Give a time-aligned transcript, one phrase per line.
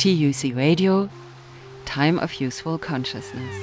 [0.00, 1.10] TUC Radio,
[1.84, 3.54] Time of Useful Consciousness.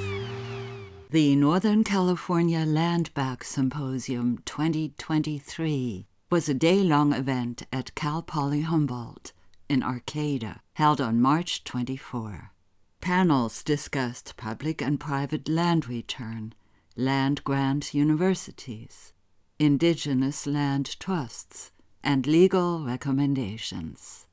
[1.10, 8.60] The Northern California Land Back Symposium 2023 was a day long event at Cal Poly
[8.60, 9.32] Humboldt
[9.68, 12.52] in Arcata, held on March 24.
[13.00, 16.54] Panels discussed public and private land return,
[16.94, 19.12] land grant universities,
[19.58, 21.72] indigenous land trusts,
[22.04, 24.27] and legal recommendations.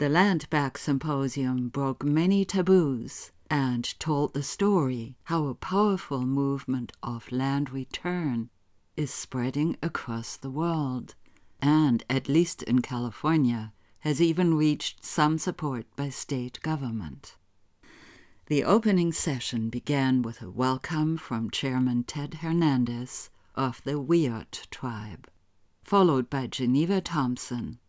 [0.00, 6.92] The Land Back Symposium broke many taboos and told the story how a powerful movement
[7.02, 8.48] of land return
[8.96, 11.16] is spreading across the world,
[11.60, 17.36] and, at least in California, has even reached some support by state government.
[18.46, 25.28] The opening session began with a welcome from Chairman Ted Hernandez of the Wiyot tribe,
[25.84, 27.80] followed by Geneva Thompson,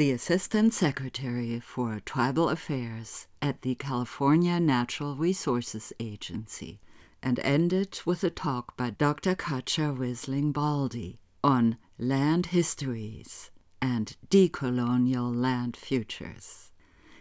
[0.00, 6.80] the Assistant Secretary for Tribal Affairs at the California Natural Resources Agency,
[7.22, 9.34] and ended with a talk by Dr.
[9.34, 13.50] Cutcha Risling Baldy on land histories
[13.82, 16.72] and decolonial land futures.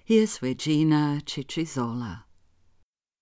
[0.06, 2.24] Here's Regina Chichizola.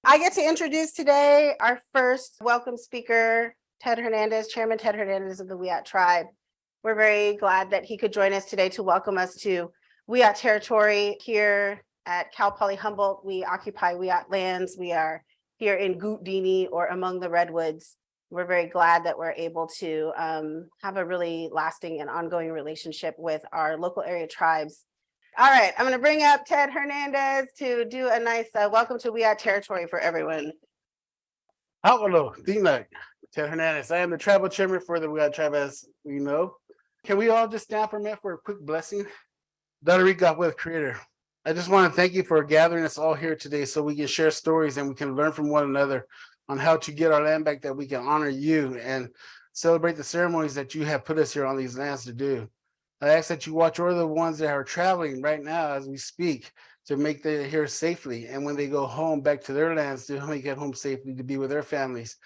[0.04, 5.48] I get to introduce today our first welcome speaker, Ted Hernandez, Chairman Ted Hernandez of
[5.48, 6.28] the Wiyot Tribe.
[6.88, 9.74] We're very glad that he could join us today to welcome us to
[10.10, 13.26] Wiyot territory here at Cal Poly Humboldt.
[13.26, 14.78] We occupy Wiyot lands.
[14.80, 15.22] We are
[15.58, 17.98] here in Goudi'ni or among the redwoods.
[18.30, 23.16] We're very glad that we're able to um, have a really lasting and ongoing relationship
[23.18, 24.86] with our local area tribes.
[25.38, 28.98] All right, I'm going to bring up Ted Hernandez to do a nice uh, welcome
[29.00, 30.54] to Wiyot territory for everyone.
[31.84, 32.86] Hello, Dina,
[33.34, 33.92] Ted Hernandez.
[33.92, 36.54] I am the tribal chairman for the Wiyot tribe, as we know.
[37.08, 39.06] Can we all just stand for a minute for a quick blessing?
[39.86, 41.00] Dadarika with Creator.
[41.46, 44.08] I just want to thank you for gathering us all here today so we can
[44.08, 46.06] share stories and we can learn from one another
[46.50, 49.08] on how to get our land back that we can honor you and
[49.54, 52.46] celebrate the ceremonies that you have put us here on these lands to do.
[53.00, 55.96] I ask that you watch over the ones that are traveling right now as we
[55.96, 56.52] speak
[56.88, 58.28] to make them here safely.
[58.28, 61.24] And when they go home back to their lands to make it home safely to
[61.24, 62.18] be with their families.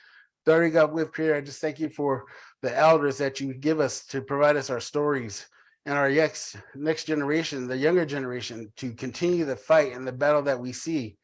[0.45, 2.25] Daughter God with Creator, I just thank you for
[2.61, 5.45] the elders that you give us to provide us our stories
[5.85, 10.41] and our next next generation, the younger generation, to continue the fight and the battle
[10.43, 11.17] that we see.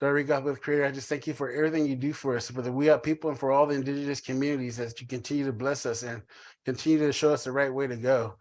[0.00, 2.62] Daughter God with Creator, I just thank you for everything you do for us, for
[2.62, 6.02] the Wiyot people and for all the indigenous communities as you continue to bless us
[6.02, 6.22] and
[6.64, 8.34] continue to show us the right way to go.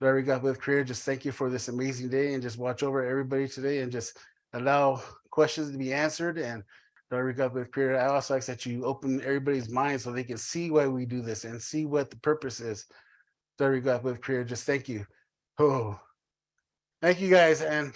[0.00, 3.06] Daughter God with Creator, just thank you for this amazing day and just watch over
[3.06, 4.18] everybody today and just
[4.54, 6.62] allow questions to be answered and
[7.12, 10.38] Daughter God with Creator, I also ask that you open everybody's mind so they can
[10.38, 12.86] see why we do this and see what the purpose is.
[13.58, 15.04] Daughter God with Creator, just thank you.
[15.58, 16.00] Oh,
[17.02, 17.60] thank you guys.
[17.60, 17.92] And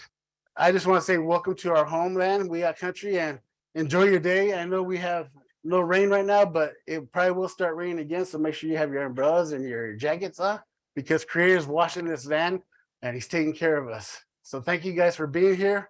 [0.55, 3.39] I just want to say welcome to our homeland, Wiyot country, and
[3.75, 4.53] enjoy your day.
[4.53, 5.31] I know we have
[5.65, 8.27] no rain right now, but it probably will start raining again.
[8.27, 10.61] So make sure you have your umbrellas and your jackets on
[10.95, 12.61] because Creator is washing this land
[13.01, 14.23] and he's taking care of us.
[14.43, 15.89] So thank you guys for being here.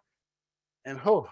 [0.84, 1.28] And ho.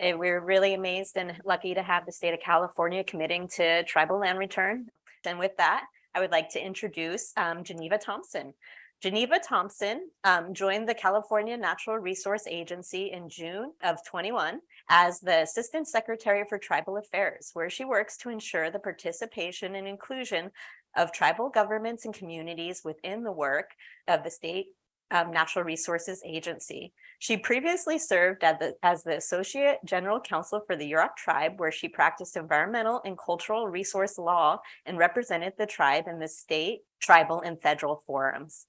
[0.00, 4.18] And we're really amazed and lucky to have the state of California committing to tribal
[4.18, 4.88] land return.
[5.24, 5.84] And with that,
[6.14, 8.54] I would like to introduce um, Geneva Thompson.
[9.00, 15.42] Geneva Thompson um, joined the California Natural Resource Agency in June of 21 as the
[15.42, 20.50] Assistant Secretary for Tribal Affairs, where she works to ensure the participation and inclusion
[20.96, 23.70] of tribal governments and communities within the work
[24.08, 24.66] of the state
[25.12, 26.92] um, Natural Resources Agency.
[27.20, 31.72] She previously served as the, as the Associate General Counsel for the Yurok tribe, where
[31.72, 37.40] she practiced environmental and cultural resource law and represented the tribe in the state, tribal,
[37.40, 38.66] and federal forums.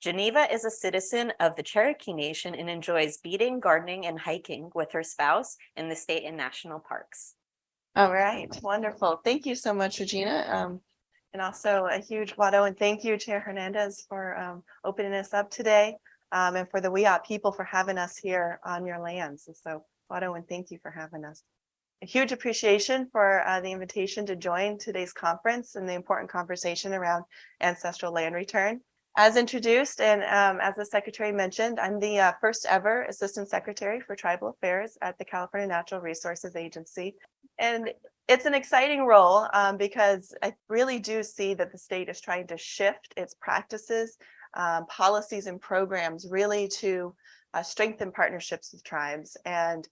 [0.00, 4.90] Geneva is a citizen of the Cherokee Nation and enjoys beading, gardening, and hiking with
[4.92, 7.34] her spouse in the state and national parks.
[7.94, 9.20] All right, wonderful.
[9.22, 10.46] Thank you so much, Regina.
[10.50, 10.80] Um,
[11.32, 15.50] and also a huge Wado and thank you, Chair Hernandez, for um, opening us up
[15.50, 15.96] today.
[16.32, 19.46] Um, and for the Wiyot people for having us here on your lands.
[19.46, 21.42] And so Wado and thank you for having us.
[22.02, 26.92] A huge appreciation for uh, the invitation to join today's conference and the important conversation
[26.92, 27.24] around
[27.60, 28.80] ancestral land return.
[29.16, 34.00] As introduced and um, as the secretary mentioned, I'm the uh, first ever Assistant Secretary
[34.00, 37.14] for Tribal Affairs at the California Natural Resources Agency.
[37.58, 37.92] And
[38.26, 42.46] it's an exciting role um, because I really do see that the state is trying
[42.48, 44.16] to shift its practices,
[44.54, 47.14] um, policies and programs really to
[47.54, 49.36] uh, strengthen partnerships with tribes.
[49.44, 49.86] And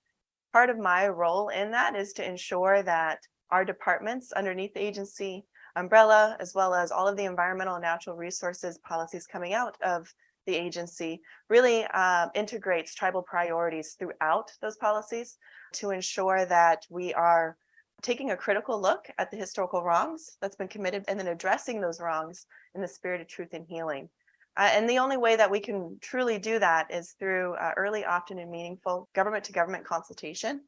[0.52, 3.20] part of my role in that is to ensure that
[3.50, 5.44] our departments underneath the agency
[5.76, 10.12] umbrella, as well as all of the environmental and natural resources policies coming out of
[10.46, 15.36] the agency really uh, integrates tribal priorities throughout those policies
[15.72, 17.56] to ensure that we are
[18.02, 22.00] taking a critical look at the historical wrongs that's been committed and then addressing those
[22.00, 24.08] wrongs in the spirit of truth and healing.
[24.56, 28.04] Uh, and the only way that we can truly do that is through uh, early,
[28.04, 30.60] often, and meaningful government to government consultation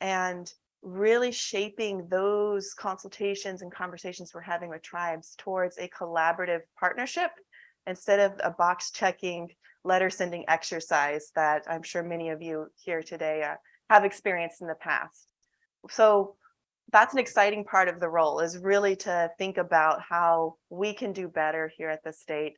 [0.00, 0.52] and
[0.82, 7.30] really shaping those consultations and conversations we're having with tribes towards a collaborative partnership
[7.86, 9.48] instead of a box checking
[9.84, 13.54] letter sending exercise that I'm sure many of you here today uh,
[13.90, 15.28] have experienced in the past.
[15.90, 16.34] So
[16.92, 21.12] that's an exciting part of the role is really to think about how we can
[21.12, 22.54] do better here at the state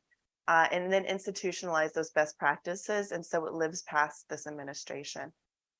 [0.49, 3.11] uh, and then institutionalize those best practices.
[3.11, 5.31] And so it lives past this administration.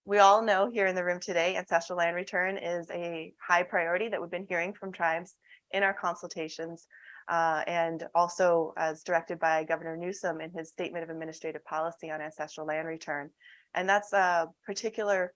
[0.06, 4.10] We all know here in the room today, ancestral land return is a high priority
[4.10, 5.36] that we've been hearing from tribes
[5.72, 6.86] in our consultations.
[7.28, 12.22] Uh, and also as directed by Governor Newsom in his statement of administrative policy on
[12.22, 13.30] ancestral land return.
[13.76, 15.34] And that's a particular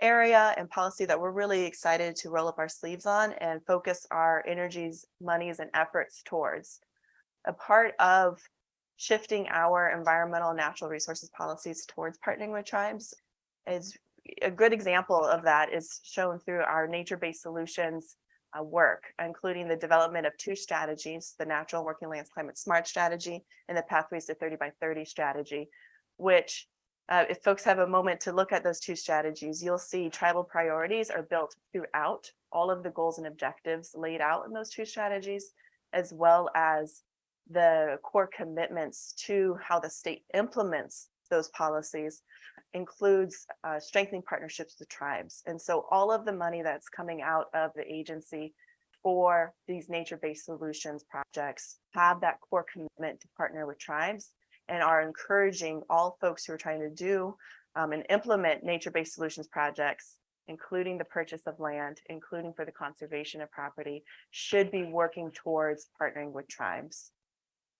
[0.00, 4.06] area and policy that we're really excited to roll up our sleeves on and focus
[4.10, 6.80] our energies, monies, and efforts towards.
[7.46, 8.38] A part of
[9.00, 13.14] shifting our environmental and natural resources policies towards partnering with tribes
[13.66, 13.96] is
[14.42, 18.16] a good example of that is shown through our nature-based solutions
[18.58, 23.42] uh, work, including the development of two strategies, the Natural Working Lands Climate Smart Strategy
[23.70, 25.70] and the Pathways to 30 by 30 strategy,
[26.18, 26.68] which
[27.08, 30.44] uh, if folks have a moment to look at those two strategies, you'll see tribal
[30.44, 34.84] priorities are built throughout all of the goals and objectives laid out in those two
[34.84, 35.52] strategies,
[35.94, 37.02] as well as
[37.50, 42.22] the core commitments to how the state implements those policies
[42.74, 45.42] includes uh, strengthening partnerships with tribes.
[45.46, 48.54] And so all of the money that's coming out of the agency
[49.02, 54.32] for these nature-based solutions projects have that core commitment to partner with tribes
[54.68, 57.34] and are encouraging all folks who are trying to do
[57.76, 60.16] um, and implement nature-based solutions projects,
[60.48, 65.88] including the purchase of land, including for the conservation of property, should be working towards
[66.00, 67.12] partnering with tribes.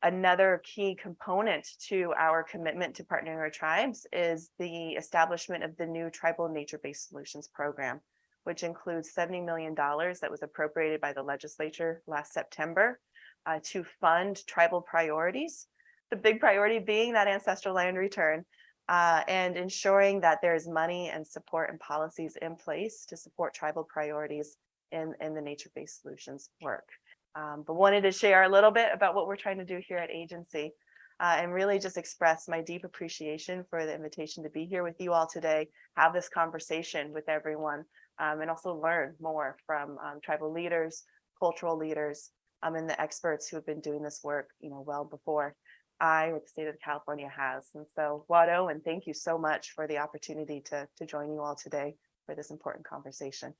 [0.02, 5.86] Another key component to our commitment to partnering with tribes is the establishment of the
[5.86, 8.00] new tribal nature-based solutions program,
[8.44, 12.98] which includes $70 million that was appropriated by the legislature last September
[13.44, 15.66] uh, to fund tribal priorities
[16.10, 18.44] the big priority being that ancestral land return
[18.88, 23.84] uh, and ensuring that there's money and support and policies in place to support tribal
[23.84, 24.56] priorities
[24.90, 26.88] in, in the nature-based solutions work.
[27.34, 29.98] Um, but wanted to share a little bit about what we're trying to do here
[29.98, 30.72] at agency
[31.20, 34.96] uh, and really just express my deep appreciation for the invitation to be here with
[34.98, 37.84] you all today, have this conversation with everyone,
[38.18, 41.04] um, and also learn more from um, tribal leaders,
[41.38, 42.30] cultural leaders,
[42.62, 45.54] um, and the experts who have been doing this work, you know, well before.
[46.00, 47.68] I or the state of California has.
[47.74, 51.42] And so Wado, and thank you so much for the opportunity to, to join you
[51.42, 51.94] all today
[52.24, 53.52] for this important conversation.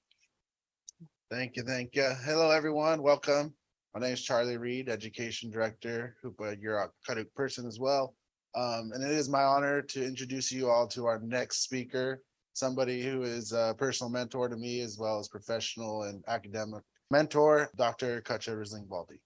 [1.31, 2.11] Thank you, thank you.
[2.25, 3.03] Hello, everyone.
[3.03, 3.55] Welcome.
[3.93, 8.15] My name is Charlie Reed, Education Director, Hoopa, you're a Kaduk person as well.
[8.55, 12.23] Um, and it is my honor to introduce you all to our next speaker,
[12.53, 17.69] somebody who is a personal mentor to me as well as professional and academic mentor,
[17.77, 18.23] Dr.
[18.23, 19.21] Cutcha Risling Baldy.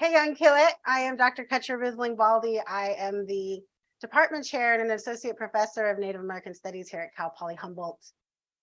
[0.00, 0.74] Hey, Young Kill It.
[0.84, 1.46] I am Dr.
[1.48, 2.60] Cutcha Risling Baldy.
[2.66, 3.60] I am the
[4.00, 8.04] department chair and an associate professor of Native American Studies here at Cal Poly Humboldt.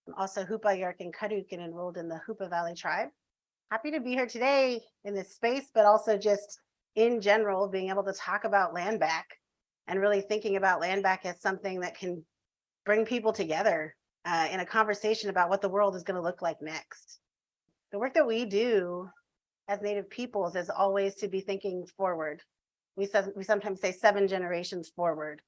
[0.08, 3.08] I'm also Hoopa Yurok Karuk and enrolled in the Hoopa Valley Tribe.
[3.72, 6.60] Happy to be here today in this space, but also just
[6.96, 9.28] in general, being able to talk about land back
[9.88, 12.26] and really thinking about land back as something that can
[12.84, 13.96] bring people together
[14.26, 17.20] uh, in a conversation about what the world is going to look like next.
[17.92, 19.08] The work that we do
[19.68, 22.42] as Native peoples is always to be thinking forward.
[22.96, 25.44] We we sometimes say seven generations forward.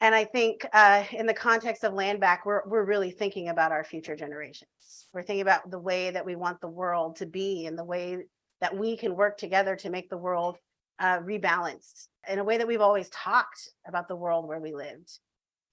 [0.00, 3.72] And I think uh, in the context of land back, we're, we're really thinking about
[3.72, 5.08] our future generations.
[5.12, 8.18] We're thinking about the way that we want the world to be and the way
[8.60, 10.56] that we can work together to make the world
[11.00, 15.18] uh, rebalanced in a way that we've always talked about the world where we lived.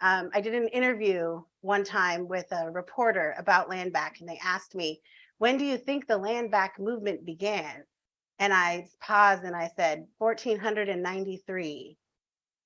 [0.01, 4.39] Um, I did an interview one time with a reporter about land back, and they
[4.43, 5.01] asked me,
[5.37, 7.83] when do you think the land back movement began?
[8.39, 11.97] And I paused and I said, 1493.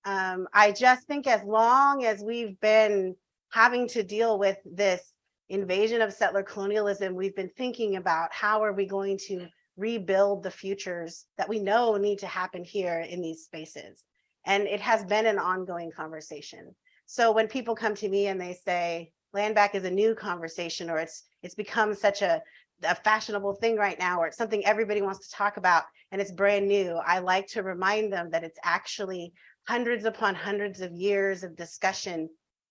[0.06, 3.15] Um, I just think as long as we've been
[3.51, 5.13] having to deal with this
[5.50, 10.51] invasion of settler colonialism, we've been thinking about how are we going to rebuild the
[10.51, 14.03] futures that we know need to happen here in these spaces.
[14.46, 16.75] And it has been an ongoing conversation.
[17.06, 20.89] So when people come to me and they say, land back is a new conversation
[20.89, 22.41] or it's it's become such a
[22.84, 26.32] a fashionable thing right now or it's something everybody wants to talk about and it's
[26.32, 29.34] brand new i like to remind them that it's actually
[29.70, 32.28] hundreds upon hundreds of years of discussion,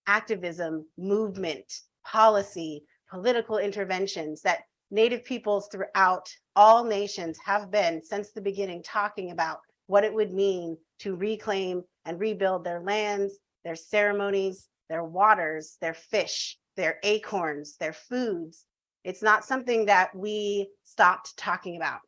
[0.08, 1.72] activism, movement,
[2.04, 9.30] policy, political interventions that Native peoples throughout all nations have been since the beginning talking
[9.30, 15.76] about what it would mean to reclaim and rebuild their lands, their ceremonies, their waters,
[15.80, 18.64] their fish, their acorns, their foods.
[19.04, 22.00] It's not something that we stopped talking about.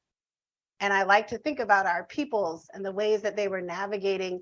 [0.81, 4.41] And I like to think about our peoples and the ways that they were navigating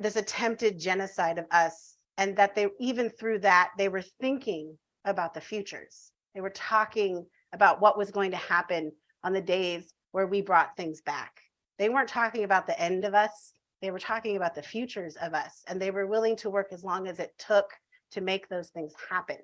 [0.00, 5.34] this attempted genocide of us, and that they, even through that, they were thinking about
[5.34, 6.12] the futures.
[6.34, 8.92] They were talking about what was going to happen
[9.24, 11.40] on the days where we brought things back.
[11.78, 13.52] They weren't talking about the end of us.
[13.80, 16.82] They were talking about the futures of us, and they were willing to work as
[16.82, 17.70] long as it took
[18.12, 19.38] to make those things happen.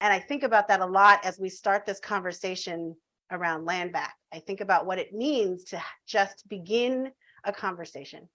[0.00, 2.94] And I think about that a lot as we start this conversation
[3.30, 4.14] around land back.
[4.32, 7.10] I think about what it means to just begin
[7.44, 8.28] a conversation.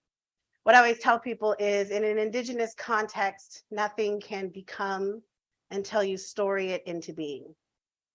[0.63, 5.21] What I always tell people is in an indigenous context, nothing can become
[5.71, 7.55] until you story it into being.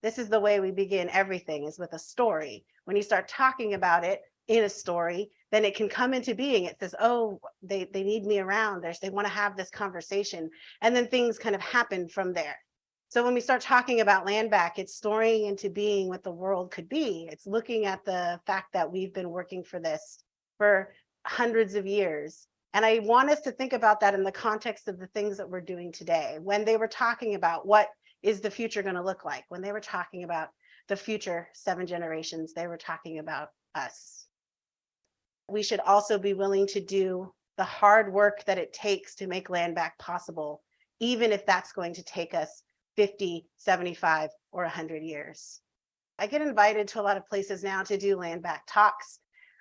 [0.02, 2.64] This is the way we begin everything is with a story.
[2.84, 6.66] When you start talking about it in a story, then it can come into being.
[6.66, 8.80] It says, oh, they, they need me around.
[8.80, 10.48] There's, they want to have this conversation.
[10.82, 12.56] And then things kind of happen from there.
[13.08, 16.70] So when we start talking about land back, it's storing into being what the world
[16.70, 17.28] could be.
[17.32, 20.18] It's looking at the fact that we've been working for this
[20.58, 20.92] for
[21.26, 22.47] hundreds of years.
[22.75, 25.49] And I want us to think about that in the context of the things that
[25.49, 26.38] we're doing today.
[26.42, 27.88] When they were talking about what
[28.23, 30.49] is the future going to look like, when they were talking about
[30.88, 34.26] the future seven generations, they were talking about us.
[35.49, 39.49] We should also be willing to do the hard work that it takes to make
[39.49, 40.62] land back possible,
[41.00, 42.62] even if that's going to take us
[42.97, 45.61] 50, 75, or 100 years.
[46.18, 49.18] I get invited to a lot of places now to do land back talks.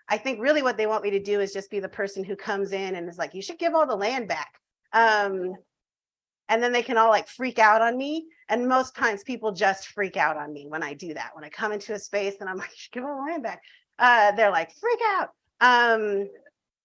[0.08, 2.36] I think really what they want me to do is just be the person who
[2.36, 4.54] comes in and is like, you should give all the land back.
[4.94, 5.56] Um,
[6.48, 8.28] and then they can all like freak out on me.
[8.50, 11.32] And most times people just freak out on me when I do that.
[11.34, 13.44] When I come into a space and I'm like, you should give all the land
[13.44, 13.62] back.
[13.98, 15.30] Uh, they're like, freak out.
[15.62, 16.30] Um,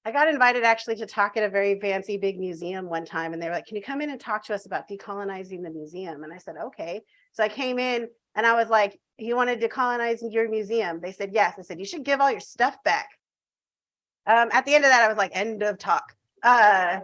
[0.04, 3.42] I got invited actually to talk at a very fancy big museum one time, and
[3.42, 6.24] they were like, Can you come in and talk to us about decolonizing the museum?
[6.24, 7.02] And I said, Okay.
[7.32, 11.00] So I came in and I was like, You wanted to colonize your museum?
[11.00, 11.54] They said, Yes.
[11.58, 13.08] I said, You should give all your stuff back.
[14.26, 16.14] Um, at the end of that, I was like, End of talk.
[16.42, 17.00] Uh,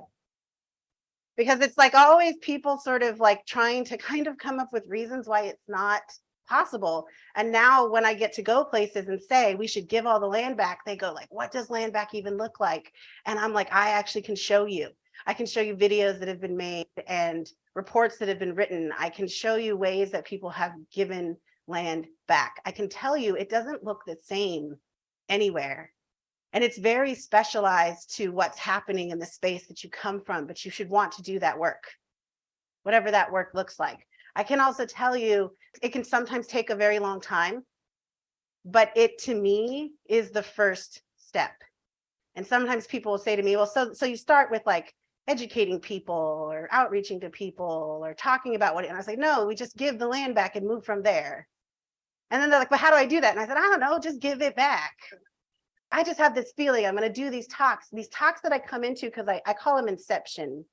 [1.36, 4.86] because it's like always people sort of like trying to kind of come up with
[4.88, 6.02] reasons why it's not
[6.48, 7.06] possible.
[7.34, 10.26] And now when I get to go places and say we should give all the
[10.26, 12.92] land back, they go like, what does land back even look like?
[13.26, 14.88] And I'm like, I actually can show you.
[15.26, 18.90] I can show you videos that have been made and reports that have been written.
[18.98, 21.36] I can show you ways that people have given
[21.68, 22.60] land back.
[22.64, 24.76] I can tell you it doesn't look the same
[25.28, 25.92] anywhere.
[26.54, 30.64] And it's very specialized to what's happening in the space that you come from, but
[30.64, 31.84] you should want to do that work,
[32.82, 34.06] whatever that work looks like.
[34.34, 35.50] I can also tell you
[35.82, 37.62] it can sometimes take a very long time,
[38.64, 41.52] but it to me is the first step.
[42.36, 44.94] And sometimes people will say to me, well, so so you start with like
[45.28, 46.14] educating people
[46.50, 49.76] or outreaching to people or talking about what and I was like, no, we just
[49.76, 51.48] give the land back and move from there.
[52.30, 53.32] And then they're like, but how do I do that?
[53.32, 54.94] And I said, I don't know, just give it back.
[55.92, 58.58] I just have this feeling I'm going to do these talks, these talks that I
[58.58, 60.64] come into because I, I call them inception.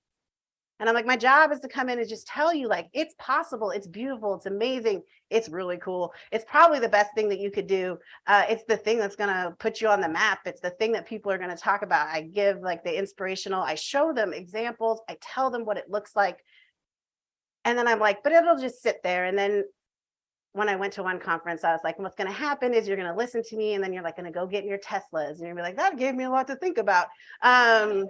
[0.84, 3.16] And I'm like, my job is to come in and just tell you, like, it's
[3.18, 6.12] possible, it's beautiful, it's amazing, it's really cool.
[6.30, 7.98] It's probably the best thing that you could do.
[8.28, 10.40] Uh, it's the thing that's gonna put you on the map.
[10.46, 12.10] It's the thing that people are gonna talk about.
[12.10, 16.18] I give like the inspirational, I show them examples, I tell them what it looks
[16.18, 16.44] like.
[17.64, 19.24] And then I'm like, but it'll just sit there.
[19.24, 19.64] And then
[20.52, 22.98] when I went to one conference, I was like, what's going to happen is you're
[22.98, 24.80] going to listen to me and then you're like going to go get in your
[24.80, 27.08] Teslas and you're going to be like, that gave me a lot to think about.
[27.42, 28.08] Um,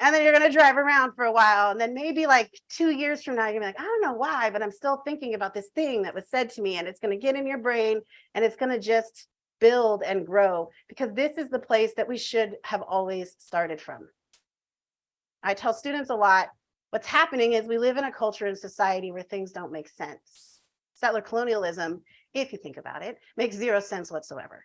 [0.00, 1.70] and then you're going to drive around for a while.
[1.70, 4.12] And then maybe like two years from now, you're gonna be like, I don't know
[4.14, 7.00] why, but I'm still thinking about this thing that was said to me and it's
[7.00, 8.00] going to get in your brain
[8.34, 9.26] and it's going to just
[9.58, 14.08] build and grow because this is the place that we should have always started from.
[15.42, 16.48] I tell students a lot,
[16.90, 20.56] what's happening is we live in a culture and society where things don't make sense
[20.96, 22.02] settler colonialism,
[22.34, 24.64] if you think about it, makes zero sense whatsoever.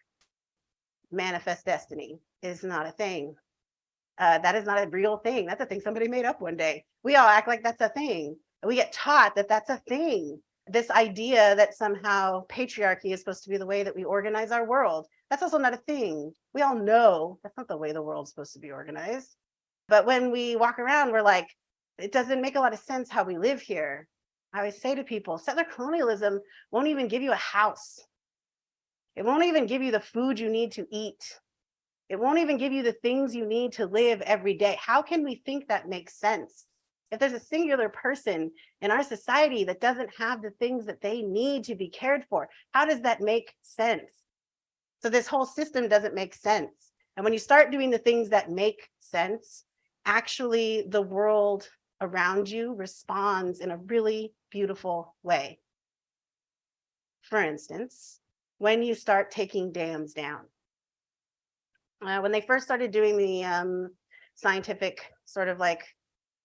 [1.12, 3.36] Manifest destiny is not a thing.
[4.22, 5.48] Uh, that is not a real thing.
[5.48, 6.86] That's a thing somebody made up one day.
[7.02, 8.36] We all act like that's a thing.
[8.64, 10.40] We get taught that that's a thing.
[10.68, 14.64] This idea that somehow patriarchy is supposed to be the way that we organize our
[14.64, 15.08] world.
[15.32, 16.34] That's also not a thing.
[16.54, 19.36] We all know that's not the way the world's supposed to be organized.
[19.90, 21.48] But when we walk around, we're like,
[21.98, 24.08] it doesn't make a lot of sense how we live here.
[24.54, 28.00] I always say to people, settler colonialism won't even give you a house.
[29.16, 31.40] It won't even give you the food you need to eat.
[32.12, 34.78] It won't even give you the things you need to live every day.
[34.86, 36.66] How can we think that makes sense?
[37.10, 38.52] If there's a singular person
[38.82, 42.50] in our society that doesn't have the things that they need to be cared for,
[42.74, 44.12] how does that make sense?
[45.02, 46.92] So this whole system doesn't make sense.
[47.16, 49.64] And when you start doing the things that make sense,
[50.06, 51.70] actually the world
[52.02, 55.60] around you responds in a really beautiful way.
[57.22, 58.20] For instance,
[58.58, 60.42] when you start taking dams down.
[62.06, 63.90] Uh, when they first started doing the um,
[64.36, 65.84] scientific sort of like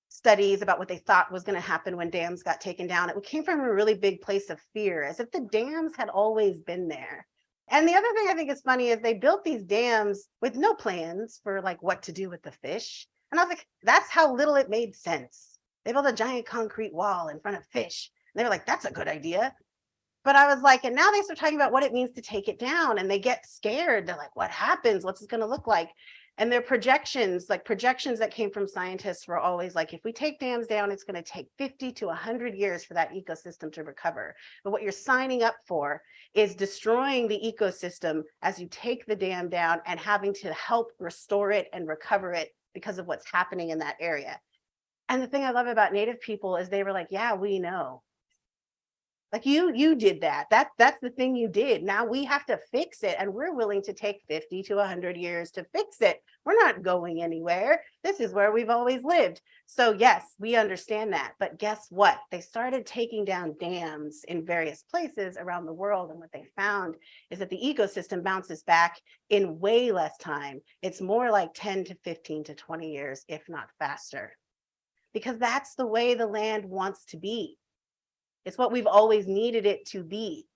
[0.09, 3.23] studies about what they thought was going to happen when dams got taken down, it
[3.23, 6.89] came from a really big place of fear, as if the dams had always been
[6.89, 7.27] there.
[7.69, 10.75] And the other thing I think is funny is they built these dams with no
[10.75, 13.07] plans for like what to do with the fish.
[13.31, 15.59] And I was like, that's how little it made sense.
[15.85, 18.11] They built a giant concrete wall in front of fish.
[18.35, 19.53] And they were like, that's a good idea.
[20.27, 22.49] But I was like, and now they start talking about what it means to take
[22.49, 24.09] it down and they get scared.
[24.09, 25.05] They're like, what happens?
[25.05, 25.91] What's it going to look like?
[26.37, 30.41] And their projections, like projections that came from scientists were always like, if we take
[30.41, 34.35] dams down, it's going to take 50 to 100 years for that ecosystem to recover.
[34.65, 36.03] But what you're signing up for
[36.35, 41.53] is destroying the ecosystem as you take the dam down and having to help restore
[41.53, 44.41] it and recover it because of what's happening in that area.
[45.09, 48.03] And the thing I love about Native people is they were like, yeah, we know.
[49.33, 50.47] Like you, you did that.
[50.51, 51.83] That that's the thing you did.
[51.83, 55.51] Now we have to fix it, and we're willing to take 50 to 100 years
[55.53, 56.23] to fix it.
[56.45, 57.83] We're not going anywhere.
[58.05, 59.41] This is where we've always lived.
[59.67, 61.33] So yes, we understand that.
[61.41, 62.19] But guess what?
[62.31, 66.95] They started taking down dams in various places around the world, and what they found
[67.29, 68.97] is that the ecosystem bounces back
[69.29, 70.61] in way less time.
[70.83, 74.37] It's more like 10 to 15 to 20 years, if not faster.
[75.13, 77.59] Because that's the way the land wants to be.
[78.47, 80.47] It's what we've always needed it to be.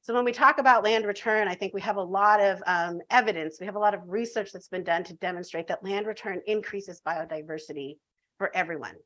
[0.00, 3.00] So when we talk about land return, I think we have a lot of um,
[3.10, 3.58] evidence.
[3.60, 7.00] We have a lot of research that's been done to demonstrate that land return increases
[7.06, 7.98] biodiversity
[8.38, 8.96] for everyone.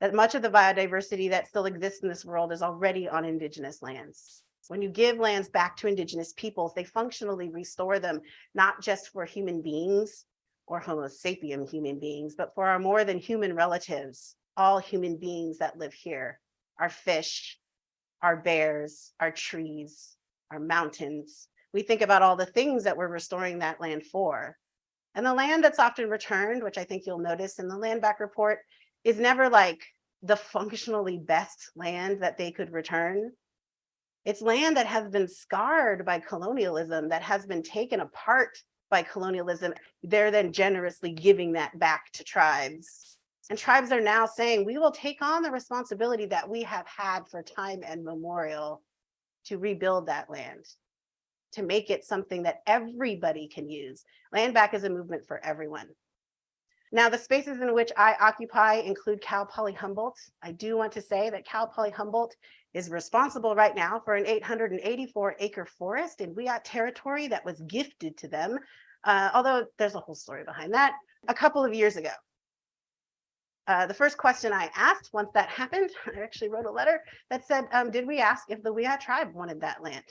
[0.00, 3.82] That much of the biodiversity that still exists in this world is already on indigenous
[3.82, 4.42] lands.
[4.68, 8.20] When you give lands back to indigenous peoples, they functionally restore them,
[8.54, 10.24] not just for human beings
[10.66, 15.58] or homo sapien human beings, but for our more than human relatives, all human beings
[15.58, 16.40] that live here
[16.80, 17.58] our fish,
[18.22, 20.16] our bears, our trees,
[20.50, 21.48] our mountains.
[21.72, 24.56] We think about all the things that we're restoring that land for.
[25.14, 28.20] And the land that's often returned, which I think you'll notice in the land back
[28.20, 28.60] report,
[29.04, 29.80] is never like
[30.22, 33.32] the functionally best land that they could return.
[34.24, 38.58] It's land that has been scarred by colonialism, that has been taken apart
[38.90, 39.72] by colonialism.
[40.02, 43.16] They're then generously giving that back to tribes
[43.50, 47.26] and tribes are now saying, we will take on the responsibility that we have had
[47.28, 48.80] for time and memorial
[49.46, 50.64] to rebuild that land,
[51.52, 54.04] to make it something that everybody can use.
[54.32, 55.88] Land back is a movement for everyone.
[56.92, 60.18] Now, the spaces in which I occupy include Cal Poly Humboldt.
[60.42, 62.36] I do want to say that Cal Poly Humboldt
[62.72, 68.16] is responsible right now for an 884 acre forest in Wiyot territory that was gifted
[68.18, 68.58] to them.
[69.02, 70.94] Uh, although there's a whole story behind that
[71.26, 72.10] a couple of years ago.
[73.70, 77.46] Uh, the first question I asked once that happened, I actually wrote a letter that
[77.46, 80.02] said, um, did we ask if the Wiyot tribe wanted that land?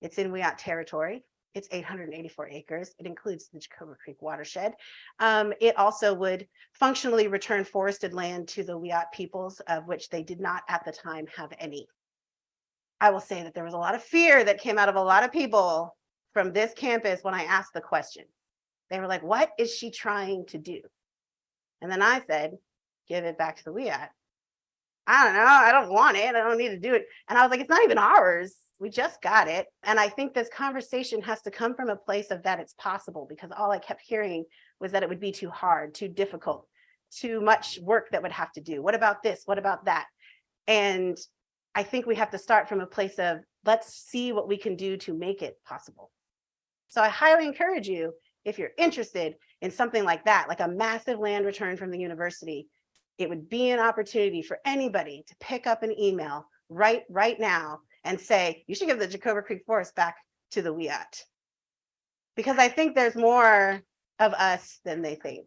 [0.00, 1.22] It's in Wiyot territory.
[1.52, 2.94] It's 884 acres.
[2.98, 4.72] It includes the Jacoby Creek watershed.
[5.18, 10.22] Um, it also would functionally return forested land to the Wiyot peoples, of which they
[10.22, 11.86] did not at the time have any.
[13.02, 15.02] I will say that there was a lot of fear that came out of a
[15.02, 15.94] lot of people
[16.32, 18.24] from this campus when I asked the question.
[18.88, 20.80] They were like, what is she trying to do?
[21.82, 22.52] And then I said,
[23.08, 24.08] give it back to the Wiyot.
[25.06, 25.44] I don't know.
[25.44, 26.34] I don't want it.
[26.34, 27.06] I don't need to do it.
[27.28, 28.54] And I was like, it's not even ours.
[28.78, 29.66] We just got it.
[29.82, 33.26] And I think this conversation has to come from a place of that it's possible
[33.28, 34.44] because all I kept hearing
[34.80, 36.66] was that it would be too hard, too difficult,
[37.10, 38.80] too much work that would have to do.
[38.80, 39.42] What about this?
[39.44, 40.06] What about that?
[40.68, 41.18] And
[41.74, 44.76] I think we have to start from a place of let's see what we can
[44.76, 46.10] do to make it possible.
[46.88, 48.12] So I highly encourage you,
[48.44, 52.66] if you're interested, in something like that, like a massive land return from the university,
[53.16, 57.78] it would be an opportunity for anybody to pick up an email right right now
[58.04, 60.16] and say, you should give the Jacoby Creek Forest back
[60.50, 61.22] to the Wiyot.
[62.34, 63.80] Because I think there's more
[64.18, 65.46] of us than they think.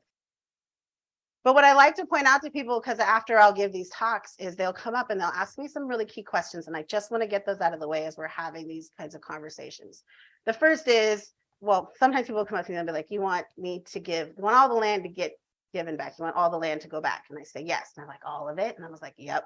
[1.44, 4.34] But what I like to point out to people, because after I'll give these talks,
[4.40, 6.68] is they'll come up and they'll ask me some really key questions.
[6.68, 8.92] And I just want to get those out of the way as we're having these
[8.98, 10.04] kinds of conversations.
[10.46, 11.32] The first is,
[11.66, 14.28] well, sometimes people come up to me and be like, you want me to give,
[14.38, 15.34] you want all the land to get
[15.74, 16.14] given back?
[16.18, 17.24] You want all the land to go back?
[17.30, 17.92] And I say, yes.
[17.96, 18.76] And I'm like, all of it?
[18.78, 19.46] And I was like, yep.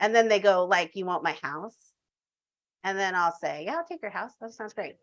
[0.00, 1.92] And then they go like, you want my house?
[2.84, 4.32] And then I'll say, yeah, I'll take your house.
[4.40, 4.96] That sounds great.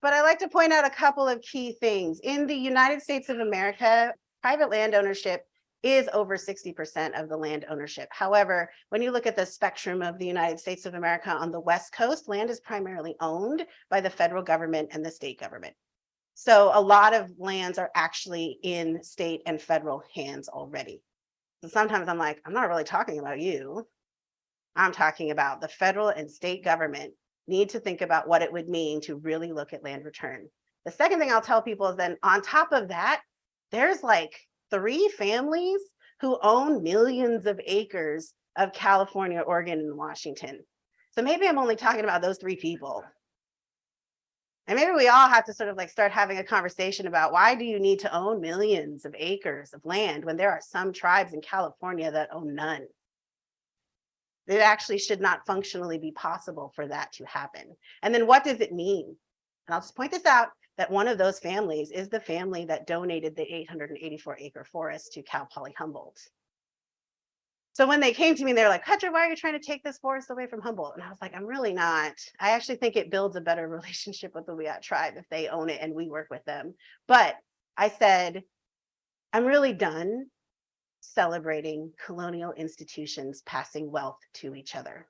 [0.00, 2.20] But I like to point out a couple of key things.
[2.22, 5.44] In the United States of America, private land ownership
[5.84, 8.08] is over sixty percent of the land ownership.
[8.10, 11.60] However, when you look at the spectrum of the United States of America on the
[11.60, 15.74] West Coast, land is primarily owned by the federal government and the state government.
[16.34, 21.02] So a lot of lands are actually in state and federal hands already.
[21.62, 23.86] So sometimes I'm like, I'm not really talking about you.
[24.74, 27.12] I'm talking about the federal and state government
[27.46, 30.48] need to think about what it would mean to really look at land return.
[30.84, 33.20] The second thing I'll tell people is then on top of that,
[33.70, 34.34] there's like
[34.70, 35.80] three families
[36.20, 40.60] who own millions of acres of California, Oregon, and Washington.
[41.10, 43.04] So maybe I'm only talking about those three people.
[44.66, 47.54] And maybe we all have to sort of like start having a conversation about why
[47.54, 51.34] do you need to own millions of acres of land when there are some tribes
[51.34, 52.86] in California that own none?
[54.46, 57.76] It actually should not functionally be possible for that to happen.
[58.02, 59.16] And then what does it mean?
[59.66, 62.86] And I'll just point this out, that one of those families is the family that
[62.86, 66.20] donated the eight hundred and eighty-four acre forest to Cal Poly Humboldt.
[67.74, 69.82] So when they came to me, they're like, Petra, why are you trying to take
[69.82, 70.94] this forest away from Humboldt?
[70.94, 72.12] And I was like, I'm really not.
[72.38, 75.68] I actually think it builds a better relationship with the Wiyot tribe if they own
[75.68, 76.74] it and we work with them.
[77.08, 77.34] But
[77.76, 78.44] I said,
[79.32, 80.26] I'm really done
[81.00, 85.08] celebrating colonial institutions passing wealth to each other.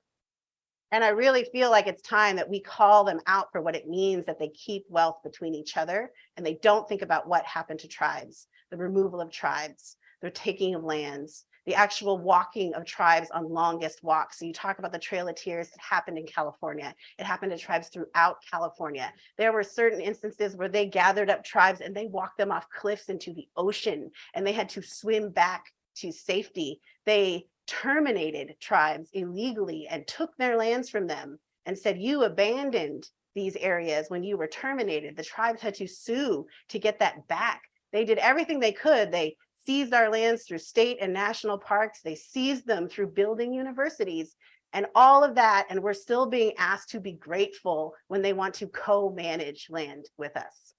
[0.91, 3.87] And I really feel like it's time that we call them out for what it
[3.87, 7.79] means that they keep wealth between each other and they don't think about what happened
[7.81, 13.31] to tribes, the removal of tribes, the taking of lands, the actual walking of tribes
[13.31, 14.39] on longest walks.
[14.39, 16.93] So you talk about the Trail of Tears, it happened in California.
[17.17, 19.11] It happened to tribes throughout California.
[19.37, 23.09] There were certain instances where they gathered up tribes and they walked them off cliffs
[23.09, 26.81] into the ocean and they had to swim back to safety.
[27.05, 33.55] They terminated tribes illegally and took their lands from them and said, you abandoned these
[33.57, 35.17] areas when you were terminated.
[35.17, 37.61] The tribes had to sue to get that back.
[37.91, 39.11] They did everything they could.
[39.11, 42.01] They seized our lands through state and national parks.
[42.01, 44.35] They seized them through building universities
[44.73, 45.67] and all of that.
[45.69, 50.37] And we're still being asked to be grateful when they want to co-manage land with
[50.37, 50.73] us.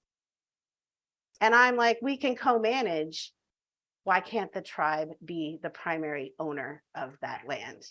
[1.40, 3.32] And I'm like, we can co-manage.
[4.06, 7.84] Why can't the tribe be the primary owner of that land?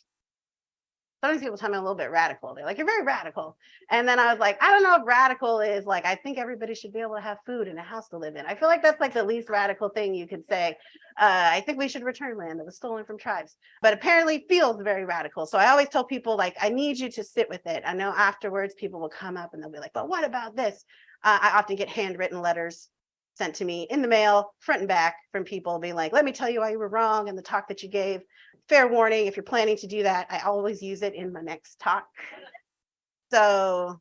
[1.22, 2.56] Sometimes people tell me a little bit radical.
[2.56, 3.58] They're like, you're very radical.
[3.92, 6.74] And then I was like, I don't know if radical is like, I think everybody
[6.74, 8.46] should be able to have food and a house to live in.
[8.46, 10.78] I feel like that's like the least radical thing you could say.
[11.20, 14.82] Uh, I think we should return land that was stolen from tribes, but apparently feels
[14.82, 15.46] very radical.
[15.46, 17.84] So I always tell people like, I need you to sit with it.
[17.86, 20.86] I know afterwards people will come up and they'll be like, but what about this?
[21.26, 22.88] Uh, I often get handwritten letters
[23.36, 26.32] sent to me in the mail, front and back from people being like, let me
[26.32, 28.22] tell you why you were wrong and the talk that you gave.
[28.70, 31.80] Fair warning, if you're planning to do that, I always use it in my next
[31.80, 32.06] talk.
[33.32, 34.00] So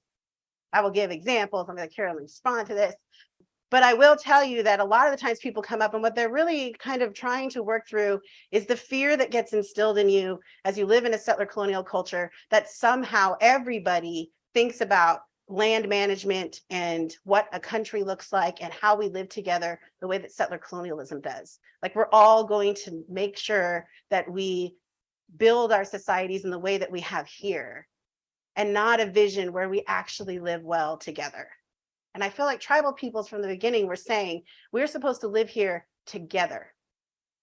[0.73, 1.67] I will give examples.
[1.69, 2.95] I'm like, Carolyn, respond to this.
[3.71, 6.03] But I will tell you that a lot of the times people come up and
[6.03, 8.21] what they're really kind of trying to work through
[8.53, 11.83] is the fear that gets instilled in you as you live in a settler colonial
[11.83, 18.73] culture that somehow everybody thinks about land management and what a country looks like and
[18.73, 21.59] how we live together the way that settler colonialism does.
[21.83, 24.77] Like we're all going to make sure that we
[25.37, 27.87] build our societies in the way that we have here
[28.57, 31.49] and not a vision where we actually live well together.
[32.15, 35.49] And I feel like tribal peoples from the beginning were saying, we're supposed to live
[35.49, 36.73] here together.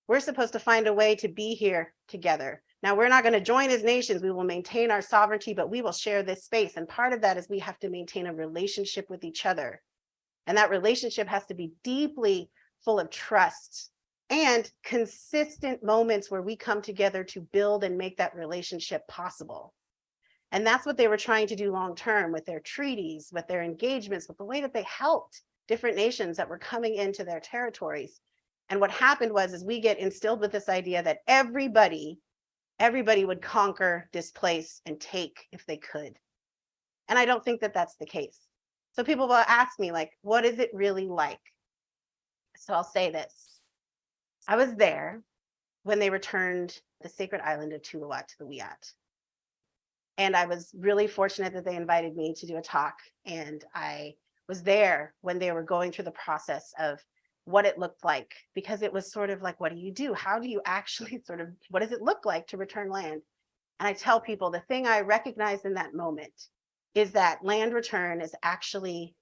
[0.08, 2.64] We're supposed to find a way to be here together.
[2.84, 4.24] Now, we're not going to join as nations.
[4.24, 6.78] We will maintain our sovereignty, but we will share this space.
[6.78, 9.82] And part of that is we have to maintain a relationship with each other.
[10.48, 12.50] And that relationship has to be deeply
[12.84, 13.92] full of trust
[14.32, 19.74] and consistent moments where we come together to build and make that relationship possible.
[20.52, 23.62] And that's what they were trying to do long term with their treaties, with their
[23.62, 28.20] engagements, with the way that they helped different nations that were coming into their territories.
[28.70, 32.20] And what happened was is we get instilled with this idea that everybody
[32.82, 36.18] everybody would conquer, this place and take if they could.
[37.08, 38.40] And I don't think that that's the case.
[38.94, 41.40] So people will ask me, like, what is it really like?
[42.58, 43.60] So I'll say this.
[44.48, 45.22] I was there
[45.84, 48.94] when they returned the sacred island of Tuluwat to the Wiyot.
[50.18, 52.96] And I was really fortunate that they invited me to do a talk.
[53.26, 54.16] And I
[54.50, 57.00] was there when they were going through the process of
[57.46, 60.14] what it looked like because it was sort of like, what do you do?
[60.14, 63.22] How do you actually sort of, what does it look like to return land?
[63.80, 66.34] And I tell people the thing I recognize in that moment
[66.94, 69.16] is that land return is actually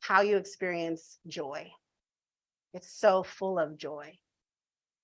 [0.00, 1.70] how you experience joy.
[2.72, 4.16] It's so full of joy.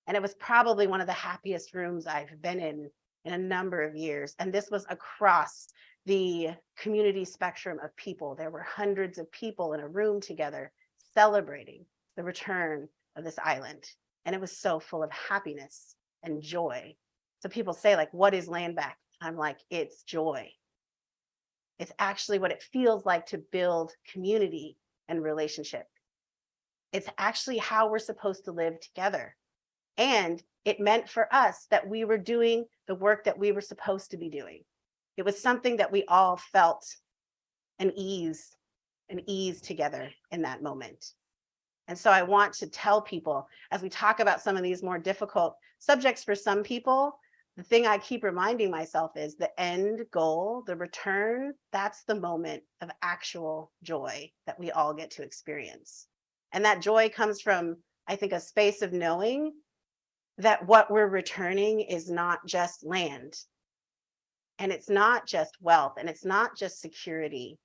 [0.07, 2.90] And it was probably one of the happiest rooms I've been in
[3.25, 4.35] in a number of years.
[4.38, 5.68] And this was across
[6.07, 8.35] the community spectrum of people.
[8.35, 10.73] There were hundreds of people in a room together
[11.12, 11.85] celebrating
[12.18, 13.85] the return of this island.
[14.26, 16.96] And it was so full of happiness and joy.
[17.38, 18.98] So people say, like, what is land back?
[19.22, 20.50] I'm like, it's joy.
[21.78, 24.76] It's actually what it feels like to build community
[25.09, 25.87] and relationship.
[26.92, 29.37] It's actually how we're supposed to live together.
[29.96, 34.11] And it meant for us that we were doing the work that we were supposed
[34.11, 34.64] to be doing.
[35.16, 36.85] It was something that we all felt
[37.78, 38.57] an ease,
[39.09, 41.12] an ease together in that moment.
[41.88, 44.98] And so I want to tell people as we talk about some of these more
[44.98, 47.18] difficult subjects for some people,
[47.57, 52.62] the thing I keep reminding myself is the end goal, the return, that's the moment
[52.83, 56.07] of actual joy that we all get to experience.
[56.53, 59.55] And that joy comes from, I think, a space of knowing
[60.37, 63.35] that what we're returning is not just land.
[64.61, 67.59] And it's not just wealth and it's not just security.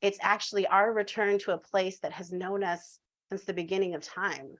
[0.00, 4.02] It's actually our return to a place that has known us since the beginning of
[4.02, 4.56] time.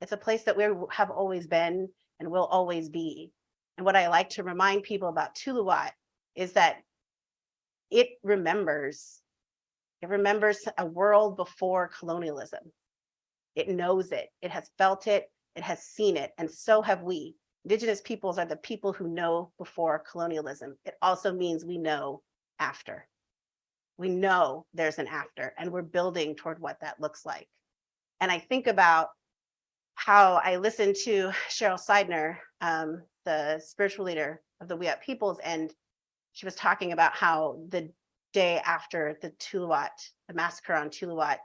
[0.00, 1.88] It's a place that we have always been
[2.20, 3.32] and will always be.
[3.76, 5.90] And what I like to remind people about Tuluwat
[6.34, 6.76] is that
[7.90, 9.20] it remembers,
[10.02, 12.72] it remembers a world before colonialism.
[13.54, 17.34] It knows it, it has felt it, it has seen it, and so have we.
[17.64, 20.76] Indigenous peoples are the people who know before colonialism.
[20.84, 22.22] It also means we know
[22.58, 23.08] after.
[23.98, 27.48] We know there's an after, and we're building toward what that looks like.
[28.20, 29.08] And I think about
[29.94, 35.72] how I listened to Cheryl Seidner, um, the spiritual leader of the Wiyot peoples, and
[36.32, 37.90] she was talking about how the
[38.32, 39.88] day after the Tuluwat,
[40.28, 41.38] the massacre on Tuluwat,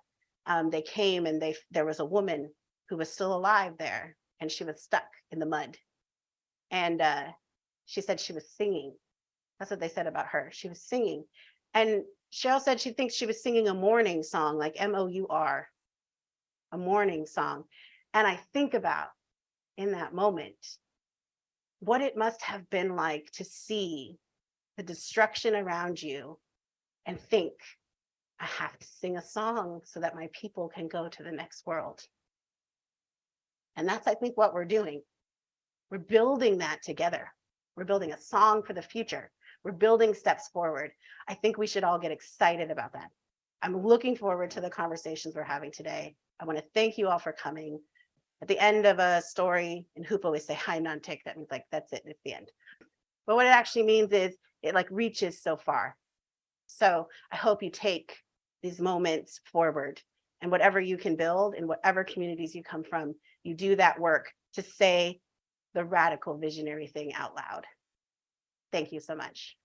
[0.46, 2.50] um, they came and they there was a woman
[2.90, 5.78] who was still alive there, and she was stuck in the mud.
[6.72, 7.26] And uh,
[7.86, 8.94] she said she was singing.
[9.60, 10.50] That's what they said about her.
[10.52, 11.24] She was singing,
[11.74, 12.04] and
[12.34, 15.68] Cheryl said she thinks she was singing a mourning song, like M O U R,
[16.72, 17.64] a morning song.
[18.14, 19.08] And I think about
[19.78, 20.56] in that moment
[21.80, 24.18] what it must have been like to see
[24.78, 26.38] the destruction around you
[27.06, 27.54] and think,
[28.40, 31.66] I have to sing a song so that my people can go to the next
[31.66, 32.02] world.
[33.76, 35.02] And that's, I think, what we're doing.
[35.90, 37.32] We're building that together.
[37.76, 39.32] We're building a song for the future.
[39.64, 40.92] We're building steps forward.
[41.28, 43.10] I think we should all get excited about that.
[43.62, 46.16] I'm looking forward to the conversations we're having today.
[46.42, 47.80] I want to thank you all for coming.
[48.42, 51.20] At the end of a story in Hoopa, we say hi nantik.
[51.24, 52.50] That means like that's it, it's the end.
[53.28, 55.96] But what it actually means is it like reaches so far.
[56.66, 58.18] So I hope you take
[58.64, 60.02] these moments forward
[60.42, 64.32] and whatever you can build in whatever communities you come from, you do that work
[64.54, 65.20] to say
[65.76, 67.66] the radical visionary thing out loud.
[68.72, 69.56] Thank you so much.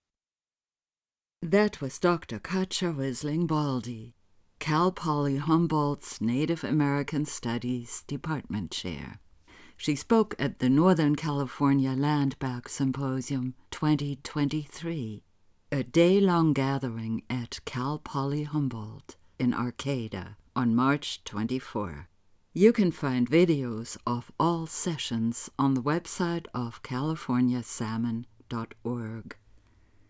[1.42, 2.38] That was Dr.
[2.38, 4.14] Cutcha Risling Baldy,
[4.58, 9.20] Cal Poly Humboldt's Native American Studies Department Chair.
[9.76, 15.22] She spoke at the Northern California Land Back Symposium 2023
[15.72, 22.08] a day long gathering at Cal Poly Humboldt in Arcata on March 24.
[22.54, 29.36] You can find videos of all sessions on the website of californiasalmon.org.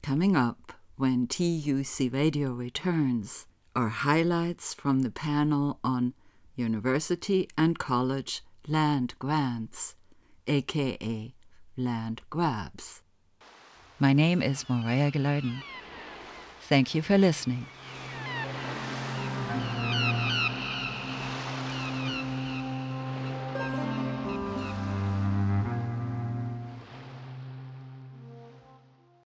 [0.02, 6.14] Coming up when TUC Radio returns are highlights from the panel on
[6.54, 9.96] University and College Land Grants,
[10.46, 11.34] aka
[11.76, 13.02] Land Grabs.
[14.00, 15.62] My name is Maria Gilardin.
[16.62, 17.66] Thank you for listening.